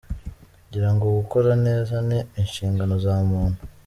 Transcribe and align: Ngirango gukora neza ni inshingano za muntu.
Ngirango 0.67 1.05
gukora 1.19 1.51
neza 1.65 1.95
ni 2.07 2.19
inshingano 2.41 2.93
za 3.03 3.15
muntu. 3.29 3.59